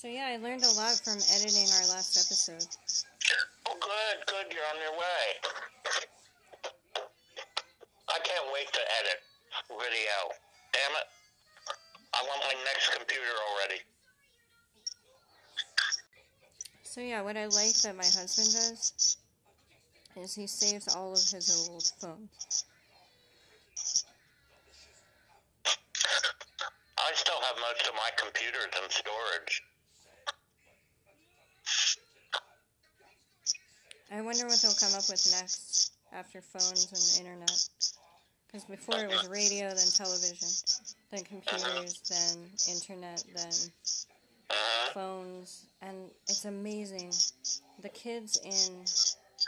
[0.00, 2.64] So yeah, I learned a lot from editing our last episode.
[3.68, 4.46] Oh, good, good.
[4.48, 5.24] You're on your way.
[8.08, 9.20] I can't wait to edit
[9.68, 10.16] video.
[10.72, 11.08] Damn it.
[12.14, 13.82] I want my next computer already.
[16.82, 19.18] So yeah, what I like that my husband does
[20.16, 22.64] is he saves all of his old phones.
[26.96, 29.62] I still have most of my computers in storage.
[34.12, 37.68] I wonder what they'll come up with next after phones and internet.
[38.46, 40.48] Because before it was radio, then television,
[41.12, 43.52] then computers, then internet, then
[44.92, 45.96] phones, and
[46.28, 47.12] it's amazing.
[47.82, 48.84] The kids in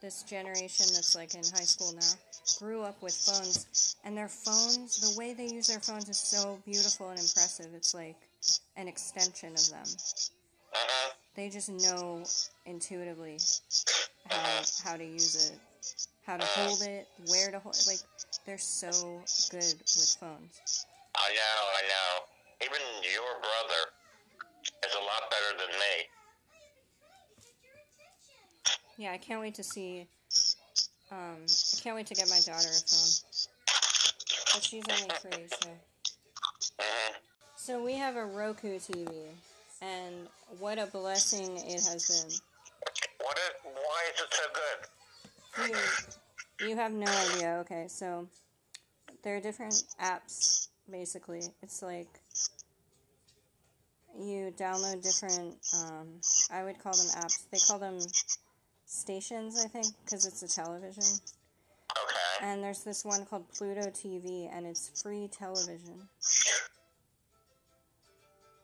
[0.00, 4.98] this generation that's like in high school now grew up with phones, and their phones,
[5.00, 7.68] the way they use their phones is so beautiful and impressive.
[7.74, 8.16] It's like
[8.78, 9.86] an extension of them.
[11.34, 12.24] They just know
[12.64, 13.38] intuitively
[14.30, 15.58] how how to use it,
[16.26, 17.76] how to hold it, where to hold.
[17.86, 18.00] Like
[18.44, 18.90] they're so
[19.50, 20.86] good with phones.
[21.16, 22.26] I know, I know.
[22.64, 23.82] Even your brother
[24.86, 26.08] is a lot better than me.
[28.98, 30.06] Yeah, I can't wait to see.
[31.12, 33.12] Um, I can't wait to get my daughter a phone.
[34.54, 35.68] But she's only three, so.
[36.80, 37.12] hmm
[37.56, 39.06] So we have a Roku TV,
[39.82, 42.55] and what a blessing it has been.
[43.26, 45.78] What is, why is it so good?
[46.60, 47.56] You, you have no idea.
[47.62, 48.28] Okay, so
[49.24, 50.68] there are different apps.
[50.88, 52.20] Basically, it's like
[54.16, 55.56] you download different.
[55.74, 56.06] Um,
[56.52, 57.50] I would call them apps.
[57.50, 57.98] They call them
[58.84, 61.02] stations, I think, because it's a television.
[61.02, 62.46] Okay.
[62.46, 66.08] And there's this one called Pluto TV, and it's free television.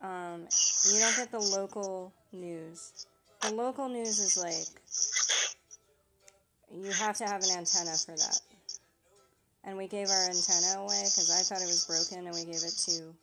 [0.00, 0.46] Um,
[0.92, 3.06] you don't get the local news.
[3.42, 4.68] The local news is like
[6.72, 8.40] you have to have an antenna for that.
[9.64, 12.62] And we gave our antenna away because I thought it was broken, and we gave
[12.62, 13.14] it to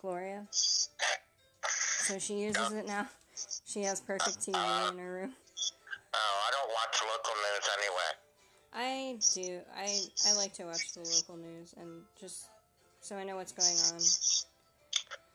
[0.00, 0.46] Gloria.
[0.50, 3.08] So she uses it now.
[3.66, 5.32] She has perfect TV in her room.
[6.14, 8.12] Oh, I don't watch local news anyway.
[8.72, 9.60] I do.
[9.74, 12.48] I I like to watch the local news and just
[13.00, 14.00] so I know what's going on.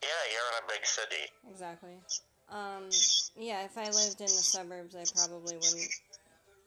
[0.02, 1.30] Yeah, you're in a big city.
[1.50, 1.98] Exactly.
[2.52, 2.90] Um,
[3.36, 5.90] yeah, if I lived in the suburbs, I probably wouldn't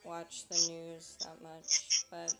[0.04, 2.06] watch the news that much.
[2.10, 2.34] But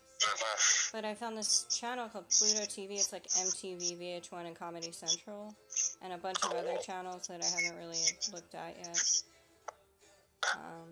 [0.92, 2.94] but I found this channel called Pluto TV.
[2.94, 5.56] It's like MTV, VH1, and Comedy Central,
[6.02, 8.02] and a bunch of other channels that I haven't really
[8.34, 9.22] looked at yet.
[10.56, 10.90] Um,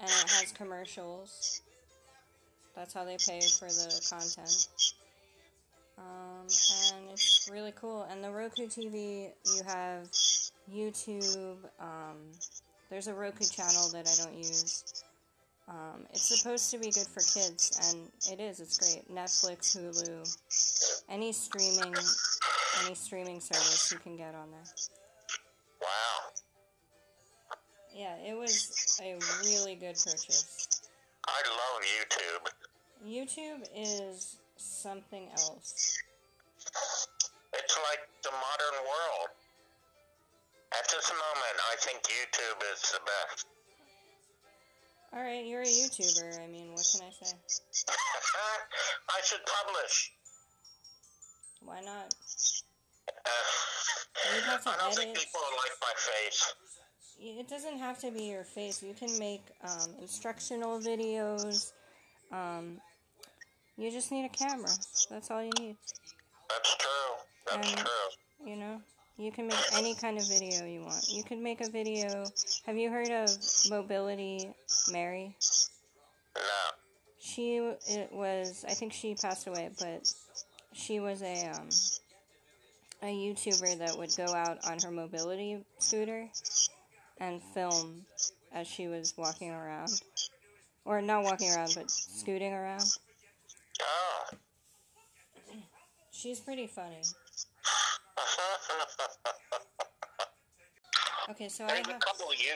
[0.00, 1.62] and it has commercials.
[2.74, 4.68] That's how they pay for the content.
[5.98, 8.06] Um, and it's really cool.
[8.10, 10.08] And the Roku TV, you have
[10.72, 11.58] YouTube.
[11.78, 12.32] Um,
[12.90, 15.04] there's a Roku channel that I don't use.
[15.68, 18.58] Um, it's supposed to be good for kids, and it is.
[18.58, 19.08] It's great.
[19.14, 20.36] Netflix, Hulu,
[21.08, 21.94] any streaming,
[22.84, 24.64] any streaming service you can get on there.
[25.80, 26.32] Wow.
[27.94, 30.82] Yeah, it was a really good purchase.
[31.28, 32.48] I love YouTube.
[33.06, 35.98] YouTube is something else.
[37.52, 39.28] It's like the modern world.
[40.72, 43.46] At this moment, I think YouTube is the best.
[45.12, 46.38] All right, you're a YouTuber.
[46.42, 47.34] I mean, what can I say?
[49.10, 50.12] I should publish.
[51.62, 52.14] Why not?
[53.26, 56.54] Uh, have to I don't think people like my face.
[57.18, 58.82] It doesn't have to be your face.
[58.82, 61.72] You can make um, instructional videos.
[62.32, 62.80] Um,
[63.76, 64.70] you just need a camera.
[65.10, 65.76] That's all you need.
[66.48, 67.12] That's true.
[67.46, 68.50] That's Um, true.
[68.50, 68.82] You know,
[69.20, 71.06] you can make any kind of video you want.
[71.08, 72.24] You could make a video.
[72.64, 73.28] Have you heard of
[73.68, 74.50] Mobility
[74.90, 75.36] Mary?
[76.34, 76.42] No.
[77.20, 78.64] She it was.
[78.66, 80.10] I think she passed away, but
[80.72, 81.68] she was a um,
[83.02, 86.28] a YouTuber that would go out on her mobility scooter
[87.18, 88.06] and film
[88.54, 90.00] as she was walking around,
[90.86, 92.84] or not walking around, but scooting around.
[93.82, 94.36] Oh.
[96.10, 97.02] She's pretty funny.
[101.40, 102.52] Okay, so I there's a couple of you.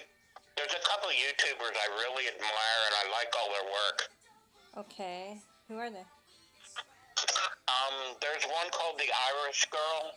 [0.60, 3.98] There's a couple of YouTubers I really admire, and I like all their work.
[4.76, 5.40] Okay,
[5.72, 6.04] who are they?
[7.64, 10.12] Um, there's one called the Irish Girl,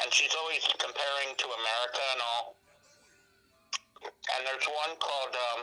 [0.00, 2.56] and she's always comparing to America and all.
[4.32, 5.60] And there's one called um,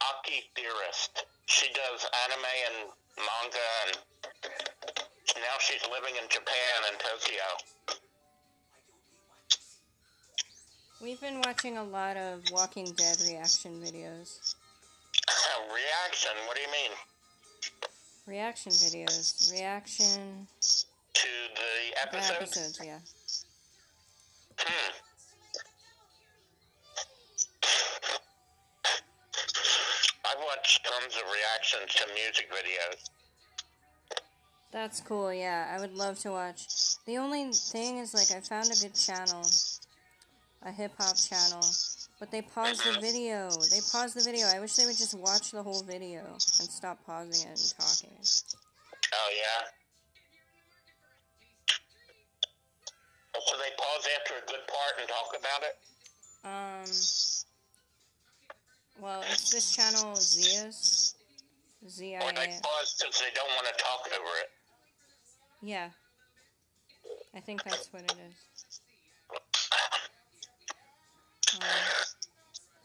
[0.00, 1.28] Akidearest.
[1.44, 2.78] She does anime and
[3.20, 7.76] manga, and now she's living in Japan and Tokyo.
[11.00, 14.54] We've been watching a lot of Walking Dead reaction videos.
[15.72, 16.32] Reaction?
[16.46, 16.90] What do you mean?
[18.26, 19.52] Reaction videos.
[19.52, 20.48] Reaction.
[21.14, 22.40] To the The episodes?
[22.42, 22.98] episodes, yeah.
[24.58, 24.92] Hmm.
[30.24, 33.08] I've watched tons of reactions to music videos.
[34.72, 35.72] That's cool, yeah.
[35.74, 36.66] I would love to watch.
[37.06, 39.42] The only thing is, like, I found a good channel,
[40.68, 41.64] a hip hop channel,
[42.20, 43.48] but they pause the video.
[43.70, 44.46] They pause the video.
[44.46, 48.12] I wish they would just watch the whole video and stop pausing it and talking.
[49.14, 49.64] Oh, yeah?
[53.46, 55.78] So they pause after a good part and talk about it?
[56.44, 56.84] Um,
[59.00, 61.14] well, it's this channel, Zia's.
[61.88, 62.60] Z I Or they A.
[62.60, 64.50] pause because they don't want to talk over it?
[65.62, 65.88] Yeah.
[67.34, 68.57] I think that's what it is.
[71.58, 72.18] Mm-hmm.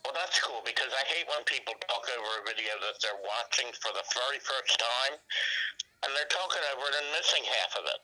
[0.03, 3.71] Well, that's cool because I hate when people talk over a video that they're watching
[3.79, 5.15] for the very first time
[6.03, 8.01] and they're talking over it and missing half of it.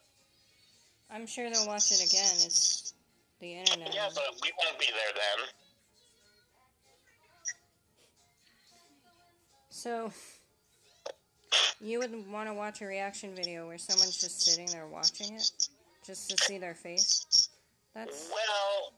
[1.12, 2.36] I'm sure they'll watch it again.
[2.46, 2.94] It's
[3.40, 3.94] the internet.
[3.94, 5.48] Yeah, but we won't be there then.
[9.70, 10.12] So,
[11.82, 15.52] you would want to watch a reaction video where someone's just sitting there watching it,
[16.06, 17.50] just to see their face.
[17.96, 18.94] That's Well,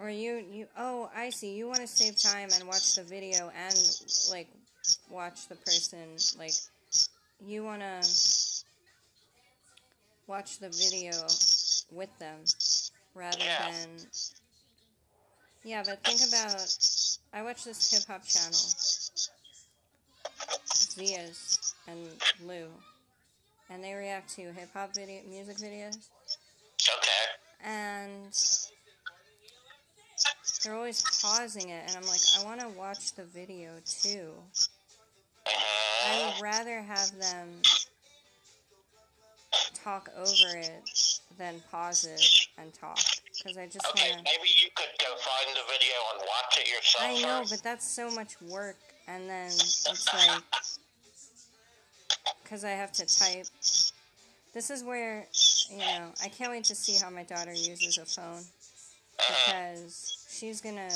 [0.00, 1.54] or you you oh I see.
[1.54, 3.76] You want to save time and watch the video and
[4.30, 4.48] like
[5.10, 6.52] watch the person like
[7.44, 8.08] you want to
[10.26, 11.12] watch the video
[11.92, 12.38] with them
[13.14, 13.70] rather Yeah.
[13.70, 13.90] than
[15.64, 15.82] yeah.
[15.84, 16.76] But think about
[17.32, 18.58] I watch this hip hop channel.
[20.74, 22.08] Zia's and
[22.46, 22.66] Lou,
[23.70, 25.96] and they react to hip hop video music videos,
[26.88, 27.10] okay.
[27.64, 28.32] and
[30.66, 33.70] they're always pausing it, and I'm like, I want to watch the video
[34.02, 34.30] too.
[35.46, 36.32] I Uh-huh.
[36.34, 37.50] would rather have them
[39.74, 40.90] talk over it
[41.38, 42.98] than pause it and talk,
[43.38, 44.32] because I just Okay, want to.
[44.32, 47.04] maybe you could go find the video and watch it yourself.
[47.04, 47.52] I know, first.
[47.52, 48.76] but that's so much work,
[49.06, 50.42] and then it's like,
[52.42, 53.46] because I have to type.
[54.52, 55.28] This is where,
[55.70, 58.42] you know, I can't wait to see how my daughter uses a phone
[59.28, 60.88] because she's gonna,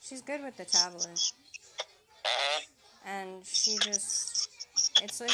[0.00, 1.32] she's good with the tablet,
[2.24, 2.60] Uh-huh.
[3.06, 4.48] and she just,
[5.02, 5.30] it's like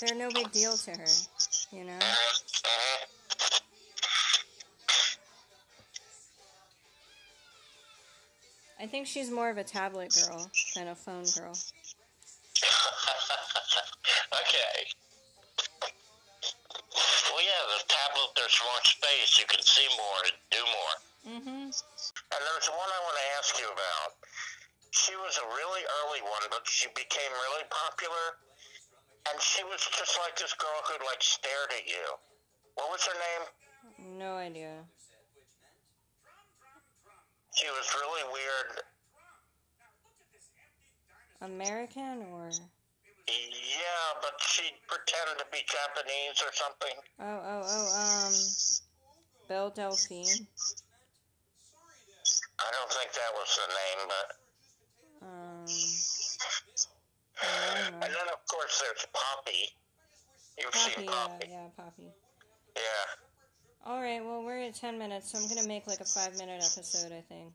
[0.00, 1.06] they're no big deal to her,
[1.72, 1.98] you know.
[1.98, 3.06] Uh-huh.
[8.80, 11.50] I think she's more of a tablet girl than a phone girl.
[14.32, 14.86] okay.
[17.32, 19.38] Well, yeah, the tablet, there's more space.
[19.38, 20.94] You can see more and do more.
[21.40, 21.70] Mm-hmm.
[22.38, 24.14] And there's one I want to ask you about.
[24.94, 28.38] She was a really early one, but she became really popular.
[29.26, 32.06] And she was just like this girl who, like, stared at you.
[32.78, 34.22] What was her name?
[34.22, 34.86] No idea.
[37.58, 38.70] She was really weird.
[41.42, 42.50] American or
[43.26, 46.94] Yeah, but she pretended to be Japanese or something.
[47.18, 48.34] oh oh oh um
[49.48, 50.46] Belle Delphine.
[52.58, 54.26] I don't think that was the name, but.
[55.22, 55.64] Um
[57.40, 59.70] I don't And then, of course, there's Poppy.
[60.58, 61.46] You've Poppy, seen yeah, Poppy.
[61.50, 62.08] yeah, Poppy.
[62.76, 63.90] Yeah.
[63.90, 67.12] Alright, well we're at ten minutes, so I'm gonna make like a five minute episode
[67.12, 67.54] I think.